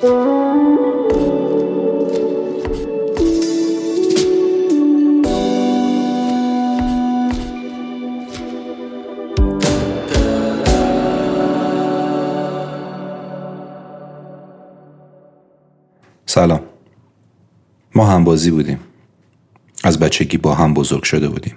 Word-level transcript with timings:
سلام. 0.00 0.12
ما 17.94 18.06
هم 18.06 18.24
بازی 18.24 18.50
بودیم. 18.50 18.80
از 19.84 19.98
بچگی 19.98 20.36
با 20.36 20.54
هم 20.54 20.74
بزرگ 20.74 21.02
شده 21.02 21.28
بودیم. 21.28 21.56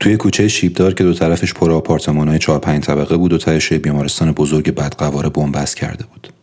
توی 0.00 0.16
کوچه 0.16 0.48
شیبدار 0.48 0.94
که 0.94 1.04
دو 1.04 1.14
طرفش 1.14 1.54
پر 1.54 1.72
آپارتمان 1.72 2.28
های 2.28 2.38
چهار 2.38 2.58
پنج 2.58 2.84
طبقه 2.84 3.16
بود 3.16 3.32
و 3.32 3.38
تهش 3.38 3.72
بیمارستان 3.72 4.32
بزرگ 4.32 4.74
بدقواره 4.74 5.28
بنبست 5.28 5.76
کرده 5.76 6.04
بود. 6.04 6.33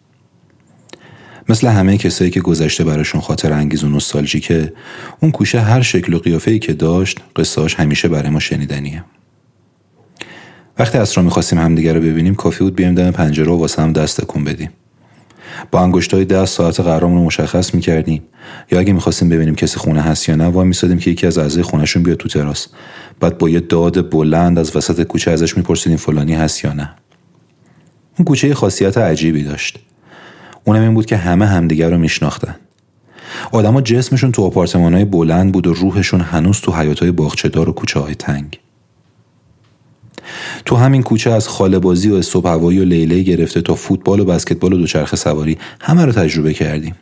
مثل 1.51 1.67
همه 1.67 1.97
کسایی 1.97 2.31
که 2.31 2.41
گذشته 2.41 2.83
براشون 2.83 3.21
خاطر 3.21 3.53
انگیز 3.53 3.83
و 3.83 3.89
نوستالژیکه 3.89 4.73
اون 5.19 5.31
کوچه 5.31 5.61
هر 5.61 5.81
شکل 5.81 6.13
و 6.13 6.19
قیافه‌ای 6.19 6.59
که 6.59 6.73
داشت 6.73 7.19
قصهاش 7.35 7.75
همیشه 7.75 8.07
برای 8.07 8.29
ما 8.29 8.39
شنیدنیه. 8.39 9.03
وقتی 10.79 10.97
اسرا 10.97 11.23
می‌خواستیم 11.23 11.59
همدیگه 11.59 11.93
رو 11.93 12.01
ببینیم 12.01 12.35
کافی 12.35 12.63
بود 12.63 12.75
بیایم 12.75 12.95
دم 12.95 13.11
پنجره 13.11 13.51
و 13.51 13.59
واسه 13.59 13.81
هم 13.81 13.93
دست 13.93 14.21
تکون 14.21 14.43
بدیم. 14.43 14.69
با 15.71 15.79
انگشتای 15.79 16.25
ده 16.25 16.45
ساعت 16.45 16.79
قرارمون 16.79 17.17
رو 17.17 17.23
مشخص 17.23 17.73
می‌کردیم. 17.73 18.23
یا 18.71 18.79
اگه 18.79 18.93
می‌خواستیم 18.93 19.29
ببینیم 19.29 19.55
کسی 19.55 19.77
خونه 19.77 20.01
هست 20.01 20.29
یا 20.29 20.35
نه 20.35 20.45
وای 20.45 20.67
میسادیم 20.67 20.97
که 20.97 21.11
یکی 21.11 21.27
از 21.27 21.37
اعضای 21.37 21.63
خونهشون 21.63 22.03
بیاد 22.03 22.17
تو 22.17 22.29
تراس. 22.29 22.67
بعد 23.19 23.37
با 23.37 23.49
یه 23.49 23.59
داد 23.59 24.09
بلند 24.09 24.59
از 24.59 24.75
وسط 24.75 25.03
کوچه 25.03 25.31
ازش 25.31 25.57
میپرسیدیم 25.57 25.97
فلانی 25.97 26.33
هست 26.33 26.63
یا 26.63 26.73
نه. 26.73 26.89
اون 28.17 28.25
کوچه 28.25 28.53
خاصیت 28.53 28.97
عجیبی 28.97 29.43
داشت. 29.43 29.79
اونم 30.63 30.81
این 30.81 30.93
بود 30.93 31.05
که 31.05 31.17
همه 31.17 31.45
همدیگر 31.45 31.89
رو 31.89 31.97
میشناختن 31.97 32.55
آدما 33.51 33.81
جسمشون 33.81 34.31
تو 34.31 34.43
آپارتمانهای 34.43 35.05
بلند 35.05 35.51
بود 35.51 35.67
و 35.67 35.73
روحشون 35.73 36.21
هنوز 36.21 36.61
تو 36.61 36.71
حیاتهای 36.71 37.11
باغچه‌دار 37.11 37.69
و 37.69 37.73
کوچه 37.73 37.99
های 37.99 38.15
تنگ. 38.15 38.59
تو 40.65 40.75
همین 40.75 41.03
کوچه 41.03 41.31
از 41.31 41.47
خاله 41.47 41.79
بازی 41.79 42.09
و 42.09 42.21
صبح 42.21 42.49
هوایی 42.49 42.79
و 42.79 42.83
لیله 42.83 43.21
گرفته 43.21 43.61
تا 43.61 43.75
فوتبال 43.75 44.19
و 44.19 44.25
بسکتبال 44.25 44.73
و 44.73 44.77
دوچرخه 44.77 45.17
سواری 45.17 45.57
همه 45.81 46.05
رو 46.05 46.11
تجربه 46.11 46.53
کردیم. 46.53 46.95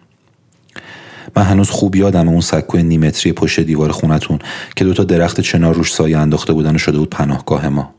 من 1.36 1.44
هنوز 1.44 1.70
خوب 1.70 1.96
یادم 1.96 2.30
اون 2.30 2.42
سکو 2.42 2.78
نیمتری 2.78 3.34
پشت 3.34 3.60
دیوار 3.60 3.92
خونتون 3.92 4.40
که 4.76 4.86
دوتا 4.86 5.04
درخت 5.04 5.42
چنار 5.42 5.76
روش 5.76 5.94
سایه 5.94 6.18
انداخته 6.18 6.54
بودن 6.54 6.76
و 6.76 6.78
شده 6.78 6.98
بود 6.98 7.10
پناهگاه 7.10 7.70
ما. 7.70 7.94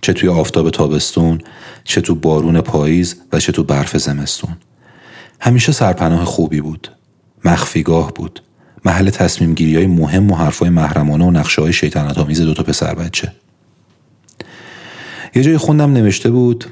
چه 0.00 0.12
توی 0.12 0.28
آفتاب 0.28 0.70
تابستون 0.70 1.40
چه 1.84 2.00
تو 2.00 2.14
بارون 2.14 2.60
پاییز 2.60 3.16
و 3.32 3.40
چه 3.40 3.52
تو 3.52 3.64
برف 3.64 3.96
زمستون. 3.96 4.56
همیشه 5.40 5.72
سرپناه 5.72 6.24
خوبی 6.24 6.60
بود. 6.60 6.92
مخفیگاه 7.44 8.12
بود. 8.14 8.42
محل 8.84 9.10
تصمیم 9.10 9.54
گیری 9.54 9.76
های 9.76 9.86
مهم 9.86 10.30
و 10.30 10.34
حرفای 10.34 10.70
محرمانه 10.70 11.24
و 11.24 11.30
نقشه 11.30 11.62
های 11.62 11.72
شیطنت 11.72 12.18
آمیز 12.18 12.40
دوتا 12.40 12.62
پسر 12.62 12.94
بچه. 12.94 13.32
یه 15.34 15.42
جایی 15.42 15.56
خوندم 15.56 15.92
نوشته 15.92 16.30
بود 16.30 16.64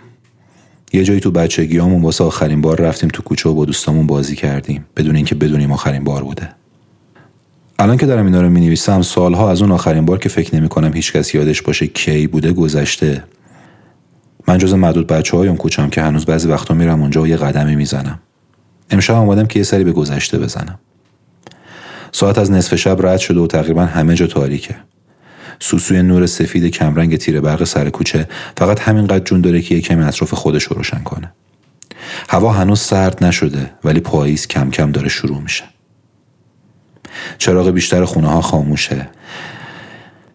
یه 0.93 1.05
جایی 1.05 1.21
تو 1.21 1.31
بچگیامون 1.31 2.03
واسه 2.03 2.25
آخرین 2.25 2.61
بار 2.61 2.81
رفتیم 2.81 3.09
تو 3.09 3.23
کوچه 3.23 3.49
و 3.49 3.55
با 3.55 3.65
دوستامون 3.65 4.07
بازی 4.07 4.37
کردیم 4.37 4.85
بدون 4.97 5.17
اینکه 5.17 5.35
بدونیم 5.35 5.73
آخرین 5.73 6.05
بار 6.05 6.25
بوده. 6.25 6.49
الان 7.85 7.97
که 7.97 8.07
دارم 8.07 8.27
اینا 8.27 8.41
رو 8.41 8.51
می 8.51 8.61
نویسم 8.61 9.03
سالها 9.03 9.51
از 9.51 9.63
اون 9.63 9.73
آخرین 9.73 10.05
بار 10.05 10.19
که 10.19 10.29
فکر 10.29 10.57
نمی 10.57 10.69
کنم 10.69 10.93
هیچ 10.93 11.13
کس 11.13 11.35
یادش 11.35 11.63
باشه 11.63 11.87
کی 11.87 12.27
بوده 12.27 12.53
گذشته. 12.53 13.25
من 14.49 14.59
جز 14.59 14.75
معدود 14.75 15.07
بچه 15.07 15.37
هایم 15.37 15.57
کوچم 15.57 15.91
که 15.91 16.03
هنوز 16.03 16.25
بعضی 16.25 16.49
وقتا 16.49 16.75
میرم 16.75 17.01
اونجا 17.01 17.23
و 17.23 17.27
یه 17.27 17.37
قدمی 17.37 17.77
می‌زنم. 17.77 18.19
امشب 18.91 19.15
آمدم 19.15 19.47
که 19.47 19.59
یه 19.59 19.63
سری 19.63 19.85
به 19.85 19.93
گذشته 19.93 20.39
بزنم. 20.39 20.79
ساعت 22.13 22.39
از 22.39 22.51
نصف 22.51 22.75
شب 22.75 23.07
رد 23.07 23.19
شده 23.19 23.41
و 23.41 23.47
تقریبا 23.47 23.85
همه 23.85 24.15
جا 24.15 24.27
تاریکه. 24.27 24.77
سوسوی 25.61 26.03
نور 26.03 26.27
سفید 26.27 26.67
کمرنگ 26.67 27.17
تیر 27.17 27.41
برق 27.41 27.65
سر 27.65 27.91
کوچه 27.91 28.29
فقط 28.57 28.81
همینقدر 28.81 29.25
جون 29.25 29.41
داره 29.41 29.61
که 29.61 29.81
کمی 29.81 30.05
اطراف 30.05 30.35
خودش 30.35 30.65
رو 30.65 30.77
روشن 30.77 31.03
کنه. 31.03 31.33
هوا 32.29 32.53
هنوز 32.53 32.81
سرد 32.81 33.25
نشده 33.25 33.71
ولی 33.85 34.01
پاییز 34.01 34.47
کم 34.47 34.71
کم 34.71 34.93
داره 34.93 35.09
شروع 35.09 35.41
میشه. 35.43 35.74
چراغ 37.39 37.71
بیشتر 37.71 38.05
خونه 38.05 38.29
ها 38.29 38.41
خاموشه. 38.41 39.09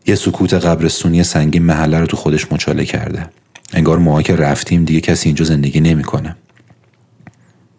یه 0.06 0.16
سکوت 0.16 0.54
قبرستونی 0.54 1.24
سنگین 1.24 1.64
محله 1.64 2.00
رو 2.00 2.06
تو 2.06 2.18
خودش 2.18 2.52
مچاله 2.52 2.86
کرده. 2.86 3.30
انگار 3.74 3.98
ما 3.98 4.22
که 4.22 4.36
رفتیم 4.36 4.86
دیگه 4.86 5.02
کسی 5.02 5.30
اینجا 5.30 5.46
زندگی 5.46 5.82
نمی‌کنه. 5.82 6.36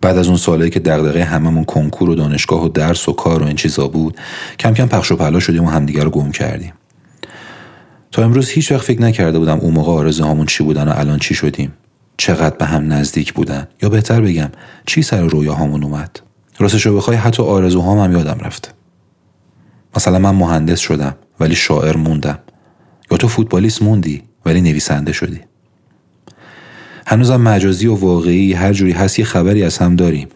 بعد 0.01 0.19
از 0.19 0.29
اون 0.29 0.37
سالهایی 0.37 0.71
که 0.71 0.81
دغدغه 0.81 1.25
هممون 1.25 1.65
کنکور 1.65 2.11
و 2.11 2.15
دانشگاه 2.15 2.65
و 2.65 2.69
درس 2.69 3.09
و 3.09 3.13
کار 3.13 3.43
و 3.43 3.47
این 3.47 3.57
چیزا 3.57 3.89
بود 3.89 4.17
کم 4.59 4.75
کم 4.75 4.87
پخش 4.87 5.13
و 5.13 5.17
پلا 5.17 5.41
شدیم 5.41 5.65
و 5.65 5.69
همدیگه 5.71 6.05
رو 6.05 6.11
گم 6.11 6.31
کردیم. 6.31 6.73
تا 8.13 8.25
امروز 8.25 8.49
هیچ 8.49 8.73
وقت 8.73 8.83
فکر 8.83 9.03
نکرده 9.03 9.39
بودم 9.39 9.59
اون 9.59 9.75
موقع 9.75 9.93
آرزوهامون 9.93 10.47
چی 10.47 10.65
بودن 10.65 10.89
و 10.89 10.93
الان 10.97 11.19
چی 11.19 11.35
شدیم. 11.35 11.73
چقدر 12.17 12.57
به 12.57 12.65
هم 12.65 12.93
نزدیک 12.93 13.33
بودن؟ 13.33 13.69
یا 13.83 13.89
بهتر 13.89 14.21
بگم 14.21 14.51
چی 14.87 15.03
سر 15.03 15.21
رویاهامون 15.21 15.85
اومد؟ 15.85 16.21
راستش 16.59 16.87
رو 16.87 16.97
بخوای 16.97 17.17
حتی 17.17 17.43
آرزوهام 17.43 17.99
هم 17.99 18.13
یادم 18.13 18.39
رفت. 18.41 18.75
مثلا 19.97 20.19
من 20.19 20.35
مهندس 20.35 20.79
شدم 20.79 21.15
ولی 21.41 21.55
شاعر 21.55 21.97
موندم. 21.97 22.39
یا 23.11 23.17
تو 23.17 23.29
فوتبالیست 23.29 23.83
موندی 23.83 24.23
ولی 24.47 24.61
نویسنده 24.61 25.13
شدی. 25.13 25.41
هنوزم 27.07 27.41
مجازی 27.41 27.87
و 27.87 27.95
واقعی 27.95 28.53
هر 28.53 28.73
جوری 28.73 28.93
هست 28.93 29.19
یه 29.19 29.25
خبری 29.25 29.63
از 29.63 29.79
هم 29.79 29.97
داریم. 29.97 30.29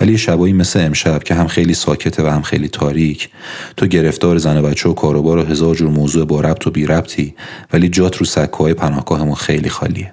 ولی 0.00 0.18
شبایی 0.18 0.52
مثل 0.52 0.80
امشب 0.80 1.22
که 1.22 1.34
هم 1.34 1.46
خیلی 1.46 1.74
ساکته 1.74 2.22
و 2.22 2.26
هم 2.26 2.42
خیلی 2.42 2.68
تاریک 2.68 3.28
تو 3.76 3.86
گرفتار 3.86 4.38
زن 4.38 4.56
و 4.56 4.62
بچه 4.62 4.88
و 4.88 4.92
کاروبار 4.92 5.38
و 5.38 5.44
هزار 5.44 5.74
جور 5.74 5.90
موضوع 5.90 6.24
با 6.24 6.40
ربط 6.40 6.66
و 6.66 6.70
بی 6.70 6.86
ربطی 6.86 7.34
ولی 7.72 7.88
جات 7.88 8.16
رو 8.16 8.26
سکوهای 8.26 8.74
پناهگاهمون 8.74 9.34
خیلی 9.34 9.68
خالیه. 9.68 10.12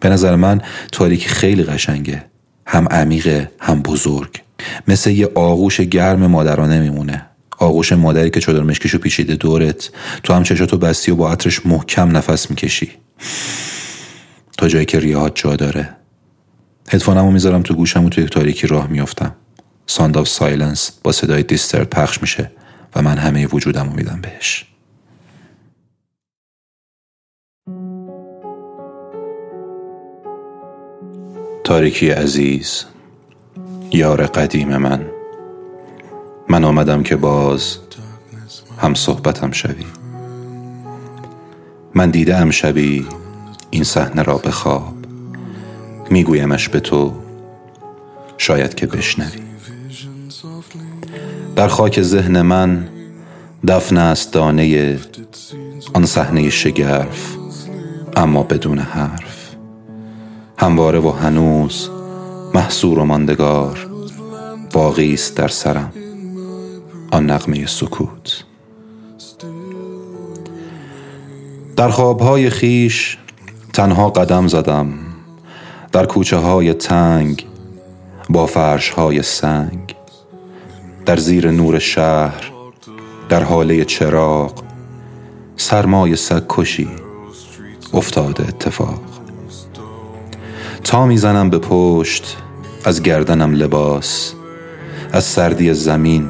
به 0.00 0.08
نظر 0.08 0.36
من 0.36 0.60
تاریکی 0.92 1.28
خیلی 1.28 1.62
قشنگه. 1.62 2.24
هم 2.66 2.88
عمیقه 2.90 3.50
هم 3.60 3.82
بزرگ. 3.82 4.42
مثل 4.88 5.10
یه 5.10 5.30
آغوش 5.34 5.80
گرم 5.80 6.26
مادرانه 6.26 6.80
میمونه. 6.80 7.27
آغوش 7.58 7.92
مادری 7.92 8.30
که 8.30 8.40
چادر 8.40 8.62
مشکیشو 8.62 8.98
پیچیده 8.98 9.36
دورت 9.36 9.90
تو 10.22 10.32
هم 10.32 10.42
چشاتو 10.42 10.78
بستی 10.78 11.10
و 11.10 11.16
با 11.16 11.32
عطرش 11.32 11.66
محکم 11.66 12.16
نفس 12.16 12.50
می‌کشی. 12.50 12.90
تا 14.58 14.68
جایی 14.68 14.86
که 14.86 15.00
ریه‌هات 15.00 15.32
جا 15.34 15.56
داره. 15.56 15.96
هدفونمو 16.90 17.30
می‌ذارم 17.30 17.62
تو 17.62 17.74
گوشم 17.74 18.04
و 18.04 18.08
توی 18.08 18.24
تاریکی 18.24 18.66
راه 18.66 18.86
میافتم. 18.86 19.34
Sound 19.86 20.18
of 20.18 20.28
Silence 20.28 20.92
با 21.02 21.12
صدای 21.12 21.42
Disturbed 21.42 21.84
پخش 21.84 22.22
میشه 22.22 22.50
و 22.96 23.02
من 23.02 23.18
همه 23.18 23.46
وجودم 23.46 23.88
رو 23.88 23.96
میدم 23.96 24.20
بهش. 24.20 24.64
تاریکی 31.64 32.10
عزیز 32.10 32.84
یار 33.92 34.26
قدیم 34.26 34.76
من. 34.76 35.17
من 36.50 36.64
آمدم 36.64 37.02
که 37.02 37.16
باز 37.16 37.78
هم 38.78 38.94
صحبتم 38.94 39.52
شوی. 39.52 39.84
من 41.94 42.10
دیدم 42.10 42.50
شبی 42.50 43.06
این 43.70 43.84
صحنه 43.84 44.22
را 44.22 44.38
به 44.38 44.50
خواب. 44.50 44.94
میگویمش 46.10 46.68
به 46.68 46.80
تو 46.80 47.14
شاید 48.38 48.74
که 48.74 48.86
بشنوی. 48.86 49.42
در 51.56 51.68
خاک 51.68 52.02
ذهن 52.02 52.42
من 52.42 52.88
دفن 53.68 53.96
است 53.96 54.32
دانه 54.32 54.98
آن 55.94 56.06
صحنه 56.06 56.50
شگرف 56.50 57.36
اما 58.16 58.42
بدون 58.42 58.78
حرف. 58.78 59.54
همواره 60.58 60.98
و 60.98 61.10
هنوز 61.10 61.90
محصور 62.54 62.98
و 62.98 63.04
ماندگار 63.04 63.88
باقی 64.72 65.14
است 65.14 65.36
در 65.36 65.48
سرم. 65.48 65.92
آن 67.10 67.30
نغمه 67.30 67.66
سکوت. 67.66 68.44
در 71.76 71.88
خوابهای 71.88 72.50
خیش 72.50 73.18
تنها 73.72 74.10
قدم 74.10 74.48
زدم. 74.48 74.88
در 75.92 76.06
کوچه 76.06 76.36
های 76.36 76.74
تنگ 76.74 77.46
با 78.28 78.46
فرش 78.46 78.90
های 78.90 79.22
سنگ. 79.22 79.94
در 81.06 81.16
زیر 81.16 81.50
نور 81.50 81.78
شهر 81.78 82.52
در 83.28 83.42
حاله 83.42 83.84
چراغ 83.84 84.62
سرمای 85.56 86.16
سگکشی 86.16 86.88
افتاده 87.94 88.48
اتفاق. 88.48 89.00
تا 90.84 91.06
می‌زنم 91.06 91.50
به 91.50 91.58
پشت 91.58 92.36
از 92.84 93.02
گردنم 93.02 93.52
لباس 93.52 94.34
از 95.12 95.24
سردی 95.24 95.74
زمین 95.74 96.28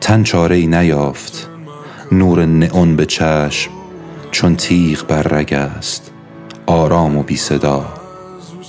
تن 0.00 0.22
چاره 0.22 0.56
ای 0.56 0.66
نیافت. 0.66 1.48
نور 2.12 2.46
نئون 2.46 2.96
به 2.96 3.06
چشم 3.06 3.70
چون 4.30 4.56
تیغ 4.56 5.06
بر 5.06 5.22
رگ 5.22 5.54
است. 5.54 6.10
آرام 6.66 7.16
و 7.16 7.22
بی 7.22 7.36
صدا 7.36 7.86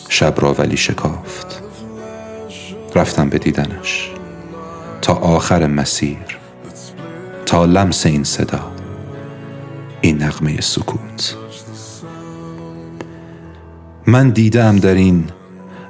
شب 0.10 0.34
را 0.38 0.54
ولی 0.54 0.78
شکافت. 0.78 1.62
رفتم 2.96 3.30
به 3.30 3.38
دیدنش. 3.38 4.12
تا 5.02 5.14
آخر 5.14 5.68
مسیر. 5.68 6.38
تا 7.46 7.66
لمس 7.66 8.06
این 8.06 8.24
صدا. 8.24 8.72
این 10.02 10.24
نغمه 10.24 10.62
سکوت. 10.62 11.36
من 14.08 14.30
دیدم 14.30 14.78
در 14.80 14.94
این 14.94 15.24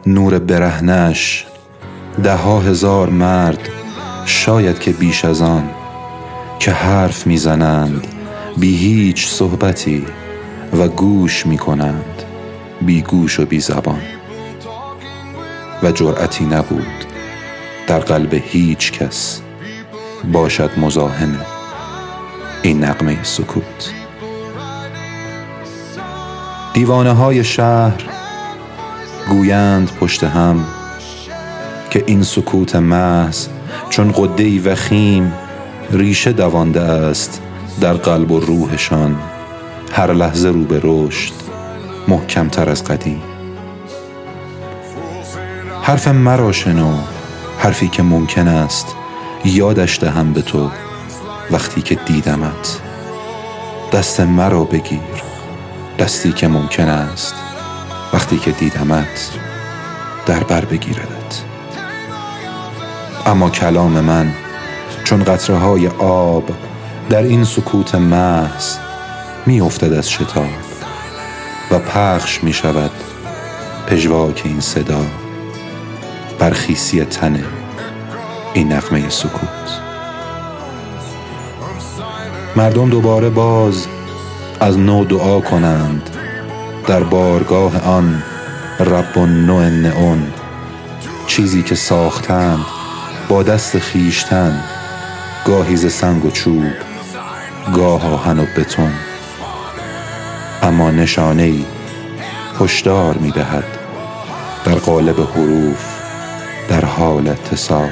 نور 0.06 0.40
برهنش 0.40 1.46
ده 2.24 2.36
ها 2.36 2.60
هزار 2.60 3.10
مرد 3.10 3.81
شاید 4.26 4.80
که 4.80 4.92
بیش 4.92 5.26
از 5.26 5.42
آن 5.42 5.70
که 6.60 6.72
حرف 6.72 7.28
می‌زنند 7.28 8.08
بی 8.58 8.78
هیچ 8.78 9.28
صحبتی 9.28 10.06
و 10.80 10.88
گوش 10.88 11.46
می‌کنند 11.46 12.24
بی 12.82 13.02
گوش 13.02 13.40
و 13.40 13.46
بی 13.46 13.60
زبان. 13.60 14.02
و 15.84 15.92
جرأتی 15.92 16.46
نبود 16.46 17.06
در 17.88 18.00
قلب 18.00 18.34
هیچ 18.34 18.92
کس 18.92 19.42
باشد 20.32 20.70
مزاحم 20.78 21.40
این 22.62 22.84
نقمه 22.84 23.24
سکوت. 23.24 23.94
دیوانه 26.74 27.12
های 27.12 27.44
شهر 27.44 28.04
گویند 29.30 29.92
پشت 30.00 30.24
هم 30.24 30.66
که 31.90 32.04
این 32.08 32.24
سکوت 32.24 32.76
محض 32.76 33.48
چون 33.90 34.12
قده 34.12 34.72
وخیم 34.72 35.34
ریشه 35.92 36.32
دوانده 36.32 36.82
است 36.82 37.42
در 37.82 37.94
قلب 37.94 38.32
و 38.32 38.40
روحشان. 38.40 39.20
هر 39.92 40.14
لحظه 40.14 40.50
رو 40.50 40.64
به 40.64 40.82
رشد 40.84 41.34
محکمتر 42.08 42.70
از 42.70 42.84
قدیم. 42.84 43.22
حرف 45.82 46.08
مرا 46.08 46.52
شنو 46.52 46.94
حرفی 47.58 47.88
که 47.88 48.04
ممکن 48.04 48.48
است 48.48 48.96
یادش 49.46 50.00
دهم 50.00 50.34
به 50.34 50.42
تو 50.42 50.70
وقتی 51.52 51.82
که 51.82 51.96
دیدمت. 51.96 52.80
دست 53.94 54.20
مرا 54.20 54.64
بگیر 54.64 55.00
دستی 56.00 56.32
که 56.32 56.48
ممکن 56.48 56.90
است 56.90 57.36
وقتی 58.14 58.38
که 58.38 58.52
دیدمت 58.52 59.32
در 60.26 60.44
بر 60.44 60.66
بگیردت. 60.66 61.51
اما 63.26 63.50
کلام 63.50 63.92
من 63.92 64.34
چون 65.04 65.24
قطره 65.24 65.58
های 65.58 65.88
آب 65.88 66.50
در 67.10 67.24
این 67.24 67.44
سکوت 67.44 67.96
محض 67.96 68.78
می 69.46 69.62
افتد 69.62 69.94
از 69.94 70.12
شتاب 70.12 70.46
و 71.72 71.80
پخش 71.80 72.44
می 72.44 72.54
شود 72.54 72.92
پژواک 73.88 74.42
این 74.46 74.60
صدا 74.60 75.06
برخیسی 76.40 77.06
تن 77.06 77.44
این 78.54 78.72
نقمه 78.72 79.10
سکوت. 79.10 79.80
مردم 82.56 82.90
دوباره 82.90 83.30
باز 83.30 83.88
از 84.60 84.78
نو 84.78 85.06
دعا 85.06 85.40
کنند 85.40 86.10
در 86.88 87.04
بارگاه 87.04 87.86
آن 87.86 88.24
رب 88.80 89.20
نو 89.20 89.70
نئون 89.70 90.24
چیزی 91.28 91.64
که 91.64 91.76
ساختند 91.76 92.81
با 93.30 93.44
دست 93.44 93.80
خیشتن 93.80 94.64
گاهی 95.46 95.78
ز 95.78 95.94
سنگ 95.94 96.26
و 96.26 96.32
چوب 96.32 96.74
گاه 97.76 98.14
آهن 98.14 98.40
و 98.40 98.46
بتون. 98.58 98.92
اما 100.64 100.92
نشانه 100.92 101.44
ای 101.44 101.66
هشدار 102.60 103.18
می 103.18 103.32
دهد 103.32 103.64
در 104.66 104.76
قالب 104.76 105.20
حروف 105.20 105.86
در 106.70 106.86
حال 106.86 107.28
اتصال. 107.28 107.90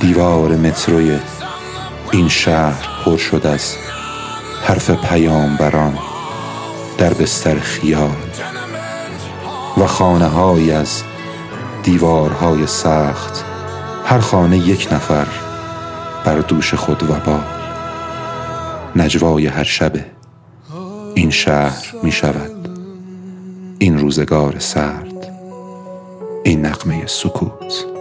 دیوار 0.00 0.56
متروی 0.56 1.18
این 2.12 2.28
شهر 2.28 2.88
پر 3.04 3.16
شد 3.16 3.46
از 3.46 3.74
حرف 4.64 4.90
پیامبران 4.90 5.98
در 6.98 7.14
بستر 7.14 7.58
خیال. 7.58 8.16
و 9.76 9.86
خانه 9.86 10.28
های 10.28 10.72
از 10.72 11.02
دیوارهای 11.82 12.66
سخت 12.66 13.44
هر 14.04 14.18
خانه 14.18 14.58
یک 14.58 14.88
نفر 14.92 15.26
بر 16.24 16.38
دوش 16.38 16.74
خود 16.74 17.02
و 17.02 17.06
بال 17.06 17.44
نجوای 18.96 19.46
هر 19.46 19.64
شبه 19.64 20.04
این 21.14 21.30
شهر 21.30 21.94
می 22.02 22.12
شود. 22.12 22.68
این 23.78 23.98
روزگار 23.98 24.58
سرد 24.58 25.32
این 26.44 26.66
نقمه 26.66 27.06
سکوت. 27.06 27.93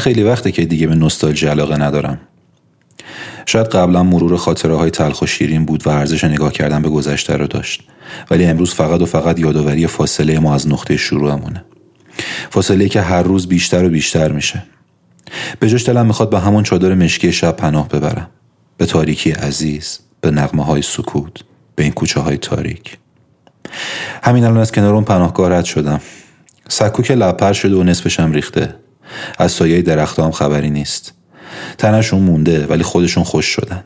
خیلی 0.00 0.22
وقته 0.22 0.52
که 0.52 0.64
دیگه 0.64 0.86
به 0.86 0.94
نوستالژی 0.94 1.46
علاقه 1.46 1.76
ندارم. 1.76 2.18
شاید 3.46 3.66
قبلا 3.66 4.02
مرور 4.02 4.36
خاطره 4.36 4.76
های 4.76 4.90
تلخ 4.90 5.22
و 5.22 5.26
شیرین 5.26 5.64
بود 5.64 5.86
و 5.86 5.90
ارزش 5.90 6.24
نگاه 6.24 6.52
کردن 6.52 6.82
به 6.82 6.88
گذشته 6.88 7.36
رو 7.36 7.46
داشت. 7.46 7.82
ولی 8.30 8.44
امروز 8.44 8.74
فقط 8.74 9.00
و 9.00 9.06
فقط 9.06 9.38
یادآوری 9.38 9.86
فاصله 9.86 10.38
ما 10.38 10.54
از 10.54 10.68
نقطه 10.68 10.96
شروعمونه. 10.96 11.64
فاصله 12.50 12.88
که 12.88 13.00
هر 13.00 13.22
روز 13.22 13.46
بیشتر 13.46 13.84
و 13.84 13.88
بیشتر 13.88 14.32
میشه. 14.32 14.62
به 15.60 15.68
جاش 15.68 15.88
دلم 15.88 16.06
می‌خواد 16.06 16.30
به 16.30 16.40
همون 16.40 16.62
چادر 16.62 16.94
مشکی 16.94 17.32
شب 17.32 17.56
پناه 17.56 17.88
ببرم. 17.88 18.30
به 18.76 18.86
تاریکی 18.86 19.30
عزیز 19.30 19.98
به 20.20 20.30
نقمه 20.30 20.64
های 20.64 20.82
سکوت 20.82 21.32
به 21.76 21.82
این 21.82 21.92
کوچه 21.92 22.20
های 22.20 22.36
تاریک. 22.36 22.96
همین 24.22 24.44
الان 24.44 24.58
از 24.58 24.72
کنار 24.72 24.94
اون 24.94 25.04
پناهگاه 25.04 25.50
رد 25.50 25.64
شدم. 25.64 26.00
سکو 26.68 27.02
که 27.02 27.14
لپر 27.14 27.52
شده 27.52 27.76
و 27.76 27.82
نصفشم 27.82 28.32
ریخته. 28.32 28.74
از 29.38 29.52
سایه 29.52 29.82
درخت 29.82 30.20
هم 30.20 30.30
خبری 30.30 30.70
نیست. 30.70 31.12
تنشون 31.78 32.20
مونده 32.20 32.66
ولی 32.66 32.82
خودشون 32.82 33.24
خوش 33.24 33.46
شدن. 33.46 33.84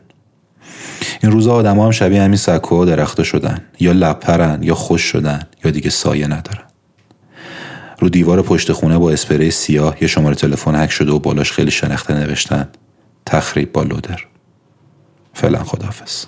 این 1.23 1.33
روزا 1.33 1.55
آدم 1.55 1.81
هم 1.81 1.91
شبیه 1.91 2.23
همین 2.23 2.37
سکوها 2.37 2.83
و 2.83 2.85
درخت 2.85 3.23
شدن. 3.23 3.61
یا 3.81 3.93
لپرن 3.93 4.63
یا 4.63 4.75
خوش 4.75 5.03
شدن 5.03 5.43
یا 5.65 5.71
دیگه 5.71 5.91
سایه 5.91 6.27
ندارن. 6.27 6.65
رو 7.99 8.09
دیوار 8.09 8.43
پشت 8.43 8.73
خونه 8.73 8.99
با 8.99 9.11
اسپری 9.11 9.51
سیاه 9.51 9.97
یه 10.01 10.09
شماره 10.09 10.35
تلفن 10.35 10.75
هک 10.75 10.91
شده 10.91 11.13
و 11.13 11.19
بالاش 11.19 11.53
خیلی 11.53 11.71
شنخته 11.71 12.15
نوشتن. 12.15 12.69
تخریب 13.27 13.73
با 13.73 13.83
لودر. 13.83 14.25
فعلا 15.35 15.65
خداحافظ. 15.65 16.25